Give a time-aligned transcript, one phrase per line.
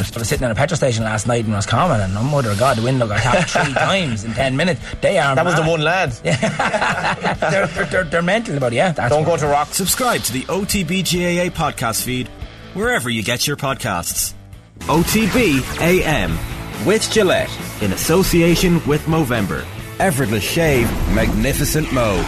[0.00, 2.58] I was sitting in a petrol station last night in Roscommon and oh mother of
[2.58, 5.62] God the window got tapped three times in 10 minutes they are That was the
[5.62, 6.10] one lad.
[6.22, 9.68] they're, they're, they're, they're mental about it yeah that's Don't go to rock.
[9.68, 12.28] Subscribe to the OTB GAA podcast feed
[12.74, 14.34] wherever you get your podcasts.
[14.80, 16.38] OTB AM
[16.86, 17.50] with Gillette
[17.82, 19.64] in association with Movember.
[19.98, 22.24] Effortless shave, magnificent Mo.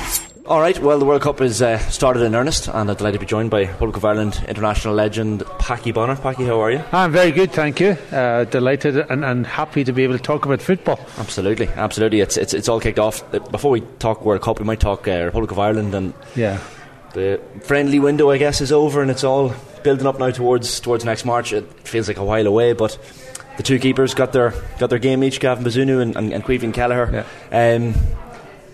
[0.52, 3.20] All right, well, the World Cup is uh, started in earnest, and I'm delighted to
[3.20, 6.14] be joined by Republic of Ireland international legend Packy Bonner.
[6.14, 6.84] Paddy, how are you?
[6.92, 7.92] I'm very good, thank you.
[8.12, 11.00] Uh, delighted and, and happy to be able to talk about football.
[11.16, 12.20] Absolutely, absolutely.
[12.20, 13.24] It's it's, it's all kicked off.
[13.50, 16.58] Before we talk World Cup, we might talk uh, Republic of Ireland, and Yeah.
[17.14, 21.02] the friendly window, I guess, is over, and it's all building up now towards towards
[21.02, 21.54] next March.
[21.54, 22.98] It feels like a while away, but
[23.56, 26.74] the two keepers got their got their game each, Gavin Bazunu and, and, and Caoimhín
[26.74, 27.24] Kelleher.
[27.50, 27.94] Um,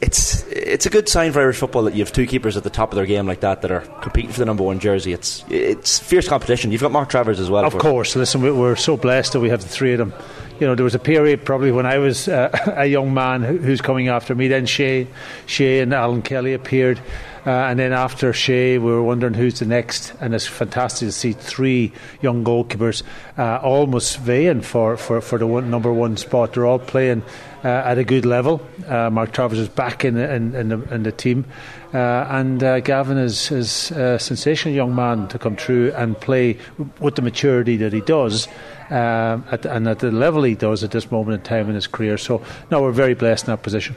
[0.00, 2.70] it's it's a good sign for Irish football that you have two keepers at the
[2.70, 5.12] top of their game like that that are competing for the number one jersey.
[5.12, 6.72] It's it's fierce competition.
[6.72, 7.64] You've got Mark Travers as well.
[7.64, 10.12] Of course, listen, we- we're so blessed that we have the three of them.
[10.60, 13.80] You know, there was a period probably when I was uh, a young man who's
[13.80, 14.48] coming after me.
[14.48, 15.06] Then Shay,
[15.46, 17.00] Shay and Alan Kelly appeared,
[17.46, 20.14] uh, and then after Shay, we were wondering who's the next.
[20.20, 23.02] And it's fantastic to see three young goalkeepers
[23.36, 26.52] uh, almost vying for, for, for the one, number one spot.
[26.52, 27.22] They're all playing
[27.64, 28.60] uh, at a good level.
[28.86, 31.44] Uh, Mark Travers is back in, in, in, the, in the team,
[31.92, 31.96] uh,
[32.30, 36.58] and uh, Gavin is, is a sensational young man to come through and play
[37.00, 38.48] with the maturity that he does.
[38.90, 41.86] Um, at, and at the level he does at this moment in time in his
[41.86, 42.16] career.
[42.16, 43.96] So, no, we're very blessed in that position.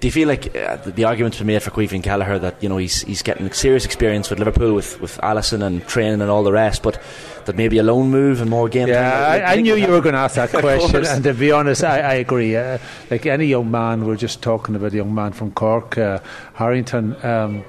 [0.00, 2.76] Do you feel like uh, the, argument's been made for Caoimhín Kelleher that you know
[2.76, 6.52] he's he's getting serious experience with Liverpool with with Alisson and training and all the
[6.52, 7.00] rest, but
[7.46, 9.42] that maybe a loan move and more game Yeah, time.
[9.46, 12.00] I, I knew you were going to ask that question, and to be honest, I,
[12.00, 12.56] I agree.
[12.56, 12.78] Uh,
[13.10, 16.18] like any young man, we are just talking about a young man from Cork, uh,
[16.54, 17.16] Harrington.
[17.24, 17.64] Um,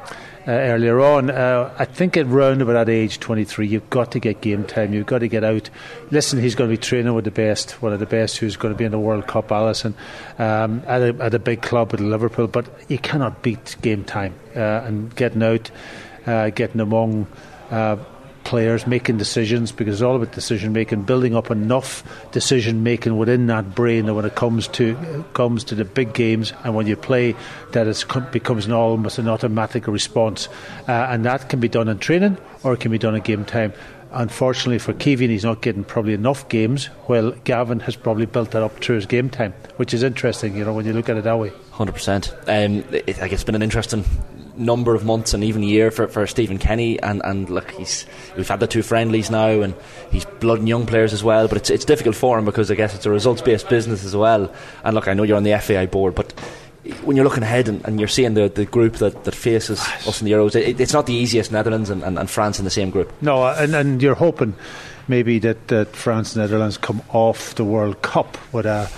[0.47, 4.19] uh, earlier on, uh, I think at round about that age, 23, you've got to
[4.19, 4.93] get game time.
[4.93, 5.69] You've got to get out.
[6.11, 8.73] Listen, he's going to be training with the best, one of the best who's going
[8.73, 9.93] to be in the World Cup, Alisson,
[10.37, 12.47] um, at, a, at a big club at Liverpool.
[12.47, 15.71] But you cannot beat game time uh, and getting out,
[16.25, 17.27] uh, getting among.
[18.45, 23.47] Players making decisions because it's all about decision making, building up enough decision making within
[23.47, 26.95] that brain that when it comes to comes to the big games and when you
[26.95, 27.35] play,
[27.71, 30.47] that it becomes an almost an automatic response,
[30.87, 33.45] uh, and that can be done in training or it can be done in game
[33.45, 33.73] time.
[34.11, 36.89] Unfortunately for Kevin, he's not getting probably enough games.
[37.07, 40.63] Well, Gavin has probably built that up through his game time, which is interesting, you
[40.63, 41.51] know, when you look at it that way.
[41.71, 42.31] Hundred percent.
[42.47, 44.05] Um, it, I guess it's been an interesting
[44.57, 46.99] number of months and even a year for, for Stephen Kenny.
[47.01, 48.05] And, and look he's
[48.35, 49.75] we've had the two friendlies now and
[50.11, 52.95] he's blooding young players as well but it's it's difficult for him because I guess
[52.95, 54.53] it's a results based business as well.
[54.83, 56.31] And look I know you're on the FAI board but
[57.03, 60.21] when you're looking ahead and, and you're seeing the, the group that, that faces us
[60.21, 62.71] in the Euros it, it's not the easiest Netherlands and, and, and France in the
[62.71, 63.11] same group.
[63.21, 64.55] No, uh, and, and you're hoping
[65.07, 68.89] maybe that, that France and Netherlands come off the World Cup with a,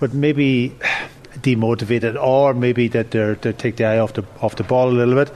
[0.00, 0.76] with maybe
[1.40, 4.92] demotivated, or maybe that they're they take the eye off the off the ball a
[4.92, 5.32] little bit.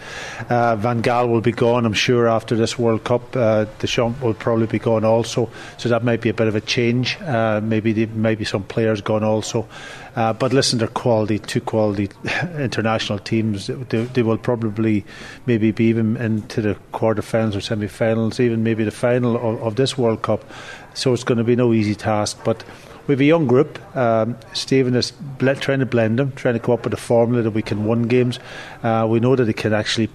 [0.50, 3.34] Uh, Van Gaal will be gone, I'm sure, after this World Cup.
[3.34, 6.60] Uh, Deschamps will probably be gone also, so that might be a bit of a
[6.60, 7.20] change.
[7.20, 9.66] Uh, maybe the, maybe some players gone also.
[10.16, 12.08] Uh, but listen, they're quality, two quality
[12.58, 13.66] international teams.
[13.66, 15.04] They, they will probably
[15.44, 19.98] maybe be even into the quarterfinals or semi-finals, even maybe the final of, of this
[19.98, 20.42] World Cup.
[20.94, 22.64] So it's going to be no easy task, but.
[23.06, 23.78] We have a young group.
[23.96, 27.52] Um, Stephen is trying to blend them, trying to come up with a formula that
[27.52, 28.40] we can win games.
[28.82, 30.08] Uh, we know that he can actually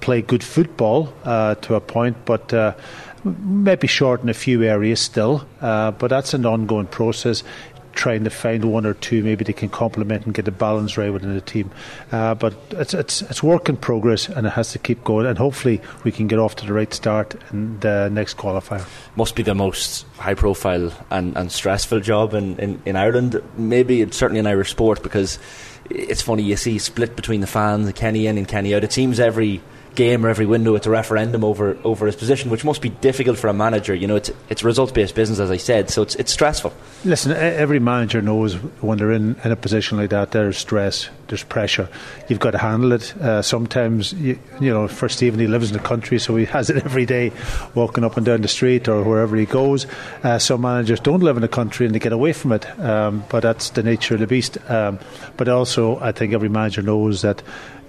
[0.00, 2.72] play good football uh, to a point, but uh,
[3.24, 5.46] maybe short in a few areas still.
[5.60, 7.42] Uh, but that's an ongoing process.
[7.98, 11.12] Trying to find one or two, maybe they can complement and get the balance right
[11.12, 11.72] within the team.
[12.12, 15.26] Uh, but it's, it's it's work in progress, and it has to keep going.
[15.26, 18.86] And hopefully, we can get off to the right start in the next qualifier.
[19.16, 23.42] must be the most high profile and, and stressful job in, in, in Ireland.
[23.56, 25.40] Maybe it's certainly in Irish sport because
[25.90, 28.84] it's funny you see split between the fans, Kenny in and Kenny out.
[28.84, 29.60] It seems every
[29.98, 33.36] game or every window it's a referendum over over his position, which must be difficult
[33.36, 33.94] for a manager.
[33.94, 36.72] You know, it's it's results based business as I said, so it's it's stressful.
[37.04, 41.44] Listen, every manager knows when they're in, in a position like that, there's stress, there's
[41.44, 41.88] pressure.
[42.28, 43.16] You've got to handle it.
[43.16, 46.70] Uh, sometimes, you, you know, for Stephen, he lives in the country, so he has
[46.70, 47.32] it every day,
[47.74, 49.86] walking up and down the street or wherever he goes.
[50.22, 53.24] Uh, some managers don't live in the country and they get away from it, um,
[53.28, 54.58] but that's the nature of the beast.
[54.70, 54.98] Um,
[55.36, 57.42] but also, I think every manager knows that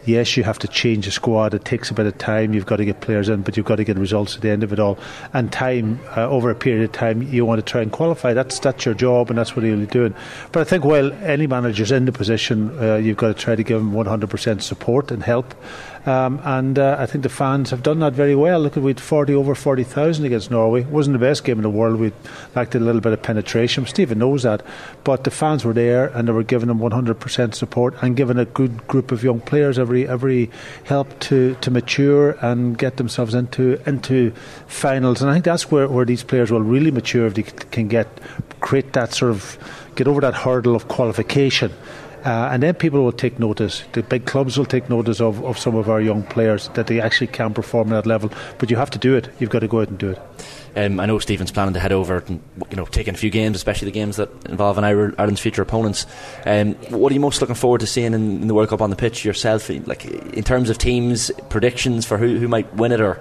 [0.05, 1.53] yes, you have to change the squad.
[1.53, 2.53] It takes a bit of time.
[2.53, 4.63] You've got to get players in, but you've got to get results at the end
[4.63, 4.97] of it all.
[5.33, 8.33] And time, uh, over a period of time, you want to try and qualify.
[8.33, 10.13] That's that's your job, and that's what you'll be doing.
[10.51, 13.63] But I think while any manager's in the position, uh, you've got to try to
[13.63, 15.53] give them 100% support and help.
[16.05, 18.59] Um, and uh, I think the fans have done that very well.
[18.61, 20.81] Look, we had 40 over 40,000 against Norway.
[20.81, 21.99] It wasn't the best game in the world.
[21.99, 22.11] We
[22.55, 23.85] lacked a little bit of penetration.
[23.85, 24.65] Stephen knows that.
[25.03, 28.45] But the fans were there and they were giving them 100% support and giving a
[28.45, 30.49] good group of young players every every
[30.85, 34.31] help to, to mature and get themselves into into
[34.67, 35.21] finals.
[35.21, 38.07] And I think that's where, where these players will really mature if they can get
[38.61, 39.57] create that sort of
[39.95, 41.71] get over that hurdle of qualification
[42.25, 43.83] uh, and then people will take notice.
[43.93, 46.99] The big clubs will take notice of, of some of our young players that they
[46.99, 48.31] actually can perform at that level.
[48.57, 49.29] But you have to do it.
[49.39, 50.19] You've got to go out and do it.
[50.75, 53.55] Um, I know Stephen's planning to head over and you know taking a few games,
[53.55, 56.05] especially the games that involve an Ireland's future opponents.
[56.45, 58.89] Um, what are you most looking forward to seeing in, in, the World Cup on
[58.89, 59.69] the pitch yourself?
[59.69, 63.19] Like in terms of teams, predictions for who, who might win it or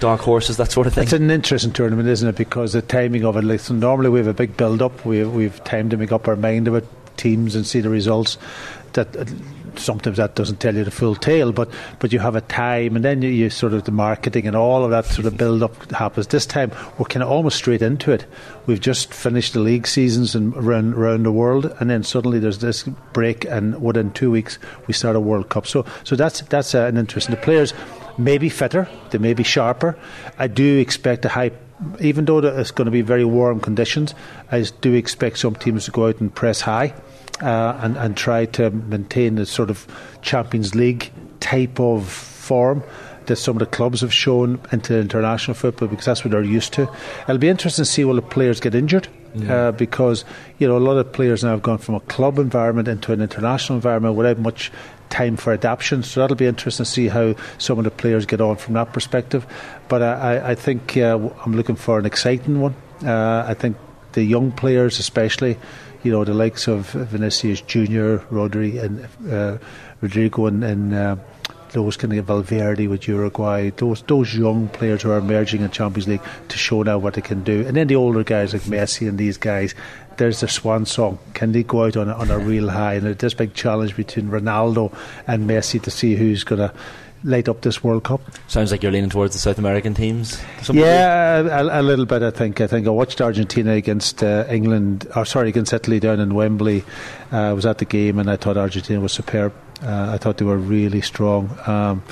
[0.00, 1.04] dark horses, that sort of thing.
[1.04, 2.36] It's an interesting tournament, isn't it?
[2.36, 3.44] Because the timing of it.
[3.44, 5.04] Like, so normally we have a big build up.
[5.04, 6.84] We we've time to make up our mind it
[7.18, 8.38] teams and see the results.
[8.94, 9.26] That uh,
[9.76, 13.04] sometimes that doesn't tell you the full tale, but but you have a time, and
[13.04, 15.90] then you, you sort of the marketing and all of that sort of build up
[15.92, 16.28] happens.
[16.28, 18.24] This time we're kind of almost straight into it.
[18.66, 22.58] We've just finished the league seasons and around around the world, and then suddenly there's
[22.58, 25.66] this break, and within two weeks we start a World Cup.
[25.66, 27.30] So so that's that's uh, an interest.
[27.30, 27.74] The players
[28.16, 29.96] may be fitter, they may be sharper.
[30.38, 31.50] I do expect a high
[32.00, 34.14] even though it's going to be very warm conditions,
[34.50, 36.94] I do expect some teams to go out and press high
[37.40, 39.86] uh, and, and try to maintain the sort of
[40.22, 41.10] Champions League
[41.40, 42.82] type of form
[43.28, 46.72] that some of the clubs have shown into international football because that's what they're used
[46.74, 46.90] to.
[47.22, 49.08] It'll be interesting to see will the players get injured.
[49.34, 49.68] Yeah.
[49.68, 50.24] Uh, because
[50.58, 53.20] you know a lot of players now have gone from a club environment into an
[53.20, 54.72] international environment without much
[55.10, 56.02] time for adaptation.
[56.02, 58.92] So that'll be interesting to see how some of the players get on from that
[58.92, 59.46] perspective.
[59.88, 62.74] But I, I think uh, I'm looking for an exciting one.
[63.04, 63.76] Uh, I think
[64.12, 65.58] the young players, especially,
[66.02, 69.58] you know, the likes of Vinicius Junior, Rodri, and uh,
[70.00, 71.16] Rodrigo, and, and uh,
[71.70, 76.08] those kind of Valverde with Uruguay, those those young players who are emerging in Champions
[76.08, 79.08] League to show now what they can do, and then the older guys like Messi
[79.08, 79.74] and these guys,
[80.16, 81.18] there's their swan song.
[81.34, 82.94] Can they go out on a, on a real high?
[82.94, 86.74] And there's this big challenge between Ronaldo and Messi to see who's going to
[87.24, 88.20] light up this World Cup.
[88.48, 90.40] Sounds like you're leaning towards the South American teams.
[90.72, 92.22] Yeah, a, a, little bit.
[92.22, 92.60] I think.
[92.60, 96.84] I think I watched Argentina against uh, England, or sorry, against Italy down in Wembley.
[97.32, 99.52] Uh, I was at the game and I thought Argentina was superb.
[99.82, 101.56] Uh, I thought they were really strong.
[101.66, 102.02] Um,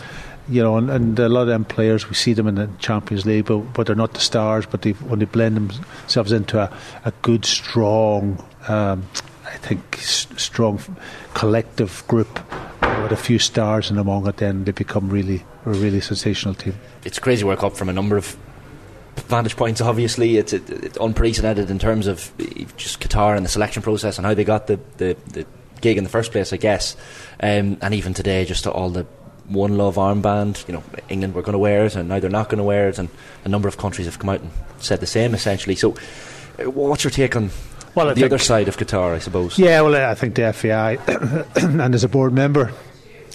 [0.49, 3.27] you know, and, and, a lot of them players, we see them in the Champions
[3.27, 4.65] League, but, but they're not the stars.
[4.65, 6.73] But they, when they blend themselves into a,
[7.05, 9.05] a good, strong, um,
[9.45, 10.81] I think, s- strong
[11.35, 12.39] collective group,
[13.03, 16.75] with a few stars in among it, then they become really a really sensational team.
[17.05, 18.37] It's crazy World Cup from a number of
[19.29, 19.81] vantage points.
[19.81, 22.33] Obviously, it's, it, it's unprecedented in terms of
[22.77, 25.47] just Qatar and the selection process and how they got the, the, the
[25.87, 26.97] gig in the first place, I guess.
[27.41, 29.07] Um, and even today, just all the
[29.49, 30.67] one love armband.
[30.67, 32.89] You know, England were going to wear it, and now they're not going to wear
[32.89, 33.09] it, and
[33.45, 35.77] a number of countries have come out and said the same essentially.
[35.77, 35.95] So,
[36.59, 37.51] uh, what's your take on
[37.95, 39.59] well, the other side of Qatar, I suppose.
[39.59, 40.99] Yeah, well, I think the FAI,
[41.57, 42.73] and as a board member,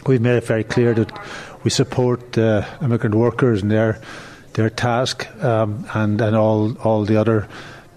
[0.06, 1.12] we've made it very clear that
[1.64, 4.00] we support uh, immigrant workers and their
[4.54, 7.48] their task, um, and and all all the other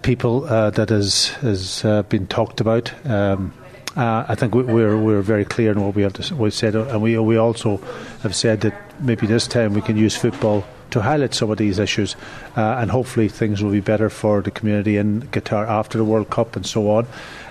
[0.03, 2.93] people uh, that has has uh, been talked about.
[3.05, 3.53] Um,
[3.97, 7.01] uh, I think we're we're very clear in what we have to, we've said, and
[7.01, 7.77] we we also
[8.23, 11.79] have said that maybe this time we can use football to highlight some of these
[11.79, 12.17] issues,
[12.57, 16.31] uh, and hopefully things will be better for the community in Qatar after the World
[16.31, 17.07] Cup and so on.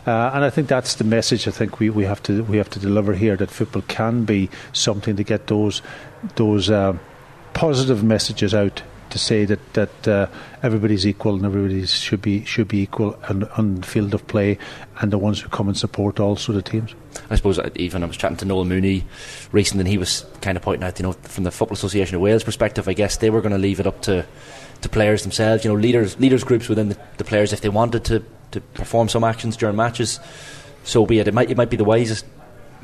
[0.06, 2.70] Uh, and I think that's the message I think we, we have to we have
[2.72, 5.82] to deliver here that football can be something to get those
[6.36, 6.98] those uh,
[7.54, 10.28] positive messages out to say that that uh,
[10.64, 14.58] everybody's equal and everybody should be should be equal on, on the field of play,
[15.00, 16.96] and the ones who come and support also the teams.
[17.30, 19.06] I suppose uh, even I was chatting to Noel Mooney
[19.52, 22.22] recently, and he was kind of pointing out, you know, from the Football Association of
[22.22, 24.26] Wales perspective, I guess they were going to leave it up to
[24.82, 28.04] to players themselves, you know, leaders leaders groups within the, the players if they wanted
[28.06, 30.20] to to perform some actions during matches.
[30.84, 31.28] So be it.
[31.28, 32.26] It might it might be the wisest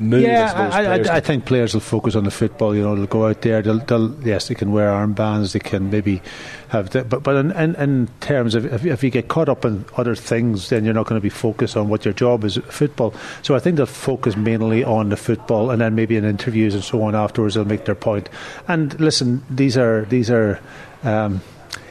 [0.00, 0.22] move.
[0.22, 2.74] Yeah, I, I, I, think players will focus on the football.
[2.74, 3.62] You know, they'll go out there.
[3.62, 5.52] They'll, they'll yes, they can wear armbands.
[5.52, 6.22] They can maybe
[6.68, 9.64] have, the, but but in, in, in terms of if, if, you get caught up
[9.64, 12.56] in other things, then you're not going to be focused on what your job is,
[12.68, 13.14] football.
[13.42, 16.82] So I think they'll focus mainly on the football, and then maybe in interviews and
[16.82, 18.28] so on afterwards they'll make their point.
[18.68, 20.60] And listen, these are these are.
[21.02, 21.40] Um,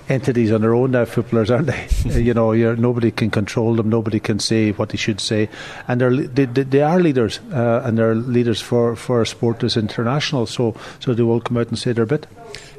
[0.09, 1.87] entities on their own now, footballers, aren't they?
[2.19, 5.47] you know, nobody can control them, nobody can say what they should say,
[5.87, 9.77] and they're, they, they are leaders, uh, and they're leaders for, for a sport that's
[9.77, 12.27] international, so, so they will come out and say their bit.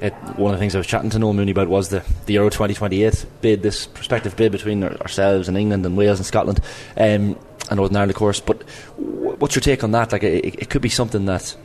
[0.00, 2.34] It, one of the things I was chatting to Noel Mooney about was the, the
[2.34, 6.60] Euro 2028 bid, this prospective bid between ourselves and England and Wales and Scotland
[6.96, 8.40] um, and Northern Ireland, of course.
[8.40, 8.62] But
[8.96, 10.12] what's your take on that?
[10.12, 11.56] Like, it, it could be something that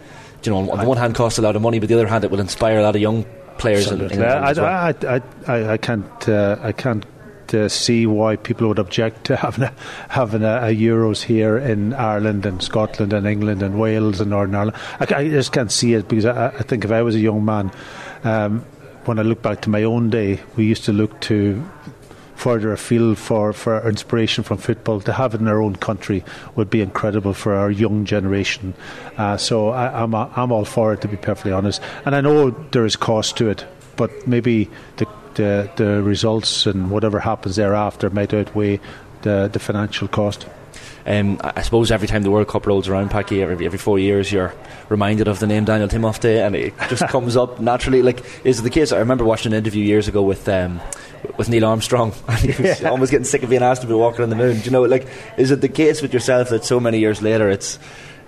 [0.43, 2.23] you know, on the one hand, costs a lot of money, but the other hand,
[2.23, 3.25] it will inspire a lot of young
[3.57, 3.91] players.
[3.91, 4.65] In, in I, well.
[4.65, 7.05] I, I, I, can't, uh, I can't
[7.47, 9.73] to see why people would object to having a,
[10.09, 14.55] having a, a, Euros here in Ireland and Scotland and England and Wales and Northern
[14.55, 14.77] Ireland.
[14.99, 17.45] I, I just can't see it because I, I, think if I was a young
[17.45, 17.71] man,
[18.23, 18.65] um,
[19.05, 21.63] when I look back to my own day, we used to look to
[22.35, 26.23] further afield for, for inspiration from football to have it in our own country
[26.55, 28.73] would be incredible for our young generation.
[29.17, 32.21] Uh, so I, am I'm, I'm all for it to be perfectly honest, and I
[32.21, 33.65] know there is cost to it,
[33.95, 38.79] but maybe the the, the results and whatever happens thereafter might outweigh
[39.21, 40.47] the, the financial cost.
[41.05, 44.31] Um, I suppose every time the World Cup rolls around, Packy, every, every four years,
[44.31, 44.53] you're
[44.89, 48.01] reminded of the name Daniel Timofte, and it just comes up naturally.
[48.01, 48.91] Like, is it the case?
[48.91, 50.81] I remember watching an interview years ago with um,
[51.37, 52.89] with Neil Armstrong, and he was yeah.
[52.89, 54.57] almost getting sick of being asked to be walking on the moon.
[54.57, 55.07] Do you know, like,
[55.37, 57.77] is it the case with yourself that so many years later, it's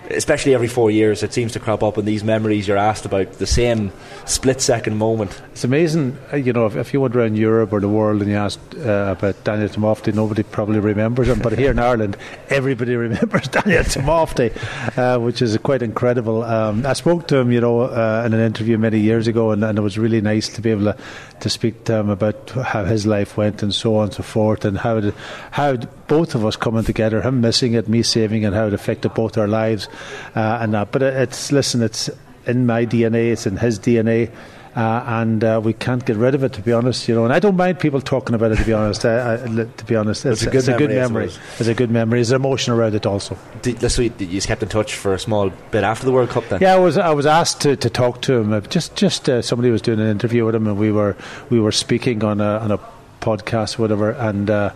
[0.10, 3.34] especially every four years, it seems to crop up in these memories you're asked about
[3.34, 3.92] the same
[4.26, 5.42] split second moment.
[5.52, 8.32] It's amazing, uh, you know, if, if you went around Europe or the world and
[8.32, 11.40] you asked uh, about Daniel Timofte, nobody probably remembers him.
[11.40, 12.18] But here in Ireland,
[12.50, 16.44] everybody remembers Daniel Timofte, uh, which is quite incredible.
[16.44, 19.64] Um, I spoke to him, you know, uh, in an interview many years ago, and,
[19.64, 20.98] and, it was really nice to be able to,
[21.42, 24.66] to speak to him about how his life went and so on and so forth,
[24.66, 25.14] and how, it,
[25.52, 29.14] how both of us coming together, him missing it, me saving it, how it affected
[29.14, 29.88] both our lives
[30.36, 30.92] uh, and that.
[30.92, 32.10] But it's listen, it's
[32.46, 34.32] in my DNA, it's in his DNA.
[34.76, 37.08] Uh, and uh, we can't get rid of it, to be honest.
[37.08, 38.58] You know, and I don't mind people talking about it.
[38.58, 41.26] To be honest, to be honest, it's, it's, a, good it's memory, a good memory.
[41.58, 42.18] It's a good memory.
[42.20, 43.40] There's emotion around it also.
[43.64, 46.48] Did, this week, you kept in touch for a small bit after the World Cup.
[46.50, 48.62] Then, yeah, I was I was asked to, to talk to him.
[48.70, 51.16] Just just uh, somebody was doing an interview with him, and we were
[51.50, 52.80] we were speaking on a on a
[53.22, 54.12] podcast, whatever.
[54.12, 54.74] And uh,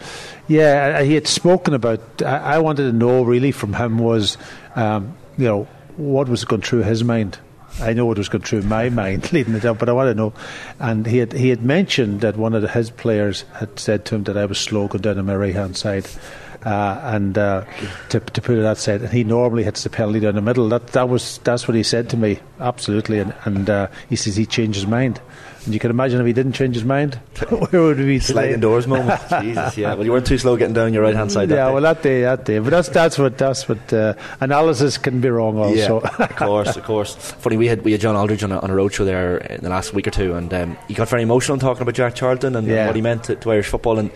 [0.48, 2.22] yeah, he had spoken about.
[2.22, 4.38] I, I, wanted to know really from him was,
[4.76, 5.68] um, you know,
[5.98, 7.40] what was going through his mind.
[7.80, 10.16] I know what was going through my mind leading it up, but I want to
[10.16, 10.34] know.
[10.80, 14.24] And he had he had mentioned that one of his players had said to him
[14.24, 16.08] that I was slow going down on my right hand side.
[16.64, 17.66] Uh, and uh,
[18.10, 20.70] to, to put it that and he normally hits the penalty down the middle.
[20.70, 23.20] That that was that's what he said to me, absolutely.
[23.20, 25.20] And, and uh, he says he changed his mind.
[25.66, 27.16] And you can imagine if he didn't change his mind,
[27.50, 28.34] where would we be today?
[28.34, 29.22] Sliding doors moment.
[29.42, 29.94] Jesus, yeah.
[29.94, 31.50] Well, you weren't too slow getting down your right hand side.
[31.52, 31.74] yeah, day.
[31.74, 32.58] well, that day, that day.
[32.58, 35.58] But that's that's what that's what uh, analysis can be wrong.
[35.58, 37.16] Also, yeah, of course, of course.
[37.16, 39.70] Funny, we had we had John Aldridge on a, on a roadshow there in the
[39.70, 42.68] last week or two, and um, he got very emotional talking about Jack Charlton and,
[42.68, 42.88] yeah.
[42.88, 44.10] what he meant to, to Irish football, and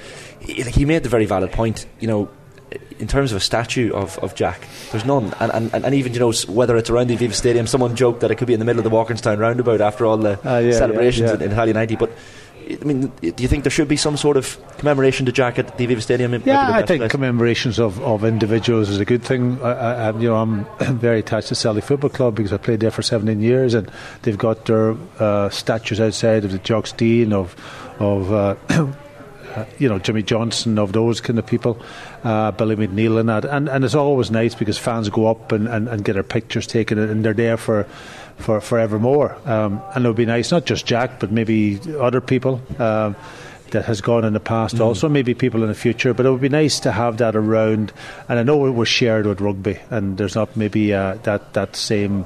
[0.45, 1.85] he, he made the very valid point.
[1.99, 2.29] You know
[2.99, 5.33] in terms of a statue of, of Jack, there's none.
[5.39, 8.31] And, and, and even, you know, whether it's around the Aviva Stadium, someone joked that
[8.31, 10.71] it could be in the middle of the Walkinstown roundabout after all the uh, yeah,
[10.71, 11.35] celebrations yeah, yeah.
[11.35, 11.95] In, in Italia 90.
[11.97, 12.11] But
[12.67, 15.77] I mean, do you think there should be some sort of commemoration to Jack at
[15.77, 16.33] the Aviva Stadium?
[16.45, 17.11] Yeah, I think place?
[17.11, 19.61] commemorations of, of individuals is a good thing.
[19.61, 20.65] I, I, you know, I'm
[20.97, 23.91] very attached to Celtic Football Club because I played there for 17 years, and
[24.23, 27.55] they've got their uh, statues outside of the Jock's Stein of
[27.99, 28.31] of.
[28.31, 28.93] Uh,
[29.55, 31.81] uh, you know Jimmy Johnstone of those kind of people,
[32.23, 35.67] uh, Billy McNeill and that, and and it's always nice because fans go up and,
[35.67, 37.83] and, and get their pictures taken and they're there for
[38.37, 39.37] for forevermore.
[39.45, 42.61] Um, and it would be nice, not just Jack, but maybe other people.
[42.79, 43.15] Um,
[43.71, 44.81] that has gone in the past, mm.
[44.81, 46.13] also maybe people in the future.
[46.13, 47.91] But it would be nice to have that around.
[48.29, 51.75] And I know it was shared with rugby, and there's not maybe uh, that that
[51.75, 52.25] same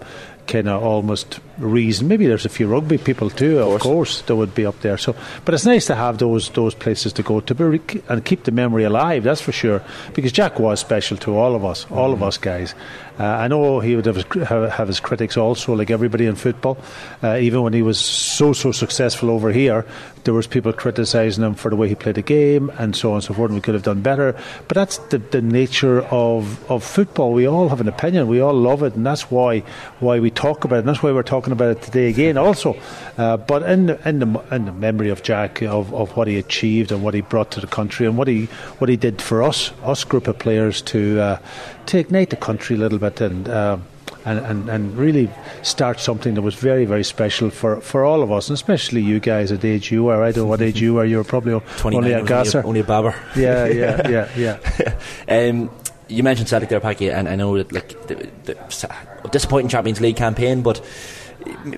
[0.50, 2.08] kind of almost reason.
[2.08, 3.76] Maybe there's a few rugby people too, of course.
[3.76, 4.98] of course, that would be up there.
[4.98, 5.16] So,
[5.46, 8.52] but it's nice to have those those places to go to be, and keep the
[8.52, 9.24] memory alive.
[9.24, 9.82] That's for sure.
[10.14, 12.24] Because Jack was special to all of us, all mm-hmm.
[12.24, 12.74] of us guys.
[13.20, 16.78] Uh, I know he would have his, have his critics also, like everybody in football.
[17.22, 19.86] Uh, even when he was so so successful over here,
[20.24, 23.16] there was people criticising him for the way he played the game and so on
[23.16, 23.50] and so forth.
[23.50, 24.38] And we could have done better.
[24.68, 27.34] But that's the, the nature of, of football.
[27.34, 28.28] We all have an opinion.
[28.28, 29.60] We all love it, and that's why
[30.00, 30.80] why we talk about it.
[30.80, 32.38] And that's why we're talking about it today again.
[32.38, 32.80] Also,
[33.18, 36.38] uh, but in the, in the in the memory of Jack of, of what he
[36.38, 38.46] achieved and what he brought to the country and what he
[38.80, 41.40] what he did for us us group of players to uh,
[41.90, 43.48] to ignite the country a little bit and.
[43.48, 43.78] Uh,
[44.26, 45.30] and, and, and really
[45.62, 49.20] start something that was very, very special for, for all of us, and especially you
[49.20, 50.22] guys at age you are.
[50.22, 51.06] I don't know what age you are.
[51.06, 51.54] You were probably
[51.86, 52.62] only a gasser.
[52.66, 53.16] Only a, babber.
[53.36, 55.00] Yeah, yeah, yeah, yeah.
[55.50, 55.72] um,
[56.10, 60.18] you mentioned Celtic there, Packy, and I know that like the, the disappointing Champions League
[60.18, 60.86] campaign, but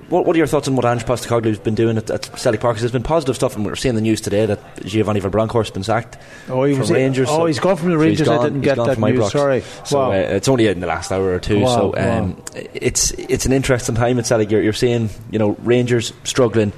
[0.09, 2.61] what, what, are your thoughts on what Ange Postecoglou has been doing at, at Celtic
[2.61, 2.75] Park?
[2.75, 5.69] Because there's been positive stuff, and we're seeing the news today that Giovanni Van Bronckhorst
[5.69, 6.17] has been sacked
[6.49, 7.27] oh, he from was Rangers.
[7.29, 8.27] Oh, so he's gone from the Rangers.
[8.27, 9.31] So gone, I didn't get that news.
[9.31, 9.61] Sorry.
[9.85, 10.11] So wow.
[10.11, 11.61] uh, it's only in the last hour or two.
[11.61, 12.43] Wow, so um, wow.
[12.73, 14.51] it's it's an interesting time at Celtic.
[14.51, 16.73] You're, you're seeing you know Rangers struggling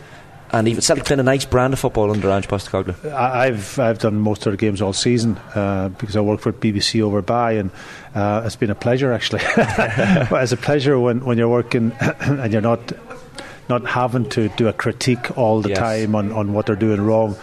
[0.54, 3.12] and even Celtic playing a nice brand of football under Ange Postecoglou.
[3.12, 7.02] I've I've done most of the games all season uh, because I work for BBC
[7.02, 7.72] over by, and
[8.14, 9.42] uh, it's been a pleasure actually.
[9.58, 12.94] it's a pleasure when, when you're working and you're not
[13.68, 15.80] not having to do a critique all the yes.
[15.80, 17.36] time on, on what they're doing wrong.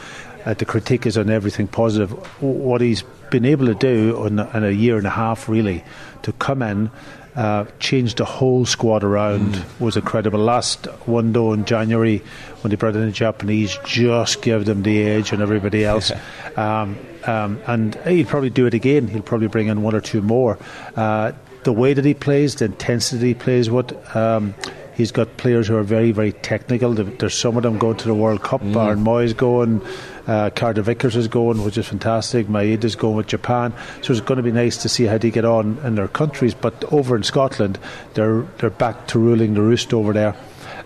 [0.45, 2.13] Uh, the critique is on everything positive.
[2.43, 5.83] What he's been able to do in, in a year and a half, really,
[6.23, 6.91] to come in
[7.37, 9.81] uh, changed the whole squad around mm.
[9.81, 10.39] was incredible.
[10.39, 12.23] Last window in January,
[12.61, 16.13] when they brought in the Japanese, just gave them the edge on everybody else.
[16.57, 19.07] um, um, and he'll probably do it again.
[19.07, 20.59] He'll probably bring in one or two more.
[20.97, 21.33] Uh,
[21.65, 24.17] the way that he plays, the intensity he plays with.
[24.17, 24.55] Um,
[25.01, 26.93] he's got players who are very, very technical.
[26.93, 28.61] There's some of them going to the World Cup.
[28.61, 28.77] Mm.
[28.77, 29.81] Aaron Mooy's going.
[30.27, 32.47] Uh, Carter Vickers is going, which is fantastic.
[32.47, 35.31] Maeda is going with Japan, so it's going to be nice to see how they
[35.31, 36.55] get on in their countries.
[36.55, 37.79] But over in Scotland,
[38.15, 40.37] they're they're back to ruling the roost over there,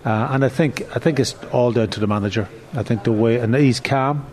[0.05, 2.47] uh, and I think I think it's all down to the manager.
[2.73, 4.25] I think the way and he's calm.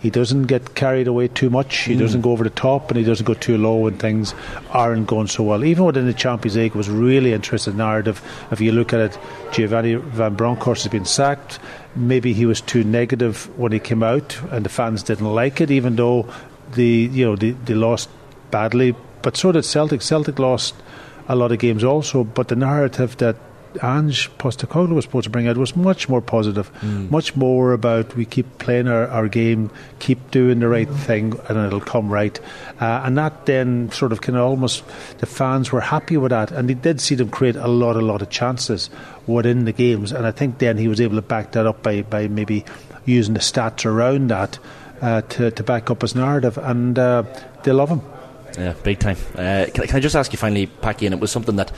[0.00, 1.76] He doesn't get carried away too much.
[1.80, 1.98] He mm.
[1.98, 4.34] doesn't go over the top, and he doesn't go too low when things
[4.70, 5.62] aren't going so well.
[5.62, 8.22] Even within the Champions League, was really interesting narrative.
[8.50, 9.18] If you look at it,
[9.52, 11.58] Giovanni Van Bronckhorst has been sacked.
[11.94, 15.70] Maybe he was too negative when he came out, and the fans didn't like it,
[15.70, 16.32] even though
[16.72, 18.08] the you know they, they lost
[18.50, 18.94] badly.
[19.22, 20.00] But so did Celtic.
[20.00, 20.74] Celtic lost
[21.28, 23.36] a lot of games also, but the narrative that
[23.82, 27.10] Ange Postecoglou was supposed to bring out was much more positive, mm.
[27.10, 31.58] much more about we keep playing our, our game, keep doing the right thing, and
[31.58, 32.38] it'll come right.
[32.80, 34.84] Uh, and that then sort of kind of almost
[35.18, 38.00] the fans were happy with that, and they did see them create a lot, a
[38.00, 38.90] lot of chances
[39.26, 40.12] within the games.
[40.12, 42.64] And I think then he was able to back that up by, by maybe
[43.04, 44.58] using the stats around that
[45.00, 47.22] uh, to, to back up his narrative, and uh,
[47.62, 48.02] they love him.
[48.58, 49.16] Yeah, big time.
[49.34, 51.06] Uh, can, can, I just ask you finally, Packy?
[51.06, 51.70] And it was something that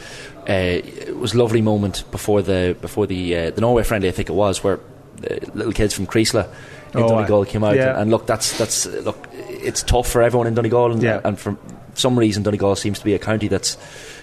[0.49, 4.29] uh, was a lovely moment before the before the uh, the Norway friendly, I think
[4.29, 6.49] it was, where uh, little kids from Creeslough
[6.95, 7.91] in oh, Donegal came out, yeah.
[7.91, 11.21] and, and, look, that's that's look, it's tough for everyone in Donegal, and, yeah.
[11.25, 11.57] and for
[11.95, 13.77] some reason, Donegal seems to be a county that's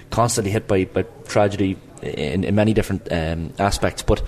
[0.09, 4.21] constantly hit by, by tragedy in, in many different um, aspects, but.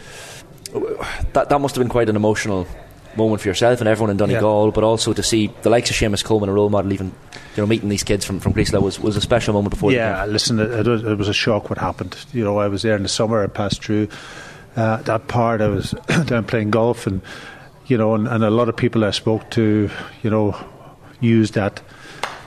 [1.33, 2.65] That that must have been quite an emotional
[3.15, 4.71] moment for yourself and everyone in Donegal, yeah.
[4.71, 7.07] but also to see the likes of Seamus Coleman, a role model, even
[7.55, 9.91] you know meeting these kids from from Greece was was a special moment before.
[9.91, 12.17] Yeah, listen, it, it, was a shock what happened.
[12.33, 13.43] You know, I was there in the summer.
[13.43, 14.09] I passed through
[14.75, 15.61] uh, that part.
[15.61, 15.91] I was
[16.25, 17.21] down playing golf, and
[17.87, 19.89] you know, and, and a lot of people I spoke to,
[20.23, 20.55] you know,
[21.19, 21.81] used that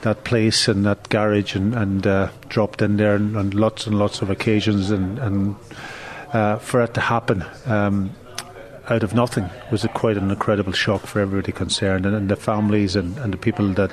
[0.01, 3.97] that place and that garage and, and uh, dropped in there on, on, lots and
[3.97, 5.55] lots of occasions and, and
[6.31, 8.15] uh, for it to happen um,
[8.89, 12.05] out of nothing was a, quite an incredible shock for everybody concerned.
[12.05, 13.91] And, and the families and, and, the people that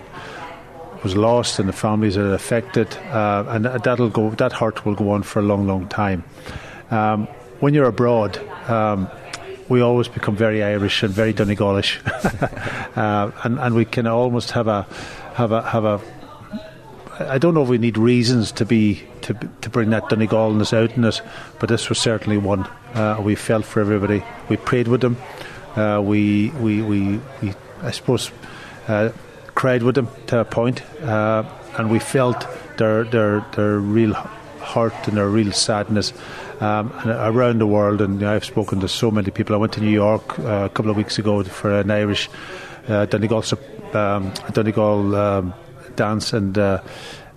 [1.03, 4.95] was lost and the families that are affected uh, and that'll go that hurt will
[4.95, 6.25] go on for a long long time.
[6.91, 7.27] Um,
[7.61, 8.39] when you're abroad
[8.71, 9.11] um,
[9.69, 11.99] we always become very Irish and very Donegalish.
[12.93, 14.87] Uh, and, and we can almost have a
[15.33, 15.99] have a have a
[17.19, 20.97] I don't know if we need reasons to be to to bring that Donegalness out
[20.97, 21.21] in us,
[21.61, 22.67] but this was certainly one.
[22.95, 24.23] Uh, we felt for everybody.
[24.49, 25.17] We prayed with them.
[25.77, 28.31] Uh, we, we we we I suppose
[28.89, 29.11] uh,
[29.55, 31.45] cried with them to a point, uh,
[31.77, 32.47] and we felt
[32.79, 36.13] their their their real hurt and their real sadness.
[36.61, 39.57] Um, around the world, and I've spoken to so many people.
[39.57, 42.31] I went to New York uh, a couple of weeks ago for an Irish
[42.87, 43.43] uh, Donegal,
[43.95, 45.55] um, Donegal um,
[45.97, 46.83] dance, and uh,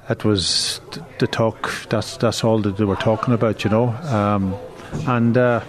[0.10, 0.82] it was
[1.20, 1.72] the talk.
[1.90, 4.56] That's that's all that they were talking about, you know, um,
[5.08, 5.38] and.
[5.38, 5.62] Uh,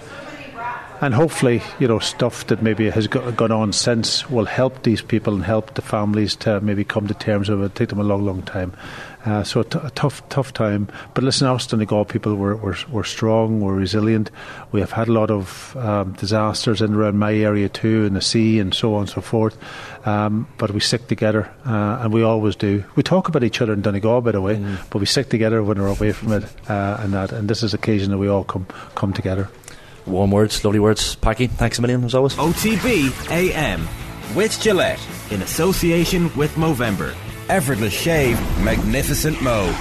[1.00, 5.34] and hopefully, you know, stuff that maybe has gone on since will help these people
[5.34, 7.74] and help the families to maybe come to terms with it.
[7.74, 8.72] Take them a long, long time.
[9.26, 10.88] Uh, so a, t- a tough, tough time.
[11.12, 14.30] But listen, Austin us Donegal people were, were, were strong, were resilient.
[14.70, 18.20] We have had a lot of um, disasters in around my area too, in the
[18.20, 19.58] sea and so on and so forth.
[20.06, 22.84] Um, but we stick together, uh, and we always do.
[22.94, 24.78] We talk about each other in Donegal, by the way, mm.
[24.90, 27.32] but we stick together when we're away from it, uh, and that.
[27.32, 29.48] And this is occasion that we all come come together.
[30.06, 31.46] Warm words, lovely words, Packy.
[31.46, 32.34] Thanks a million as always.
[32.34, 33.86] OTB AM
[34.34, 37.14] with Gillette in association with Movember.
[37.48, 39.72] Effortless shave, magnificent mo.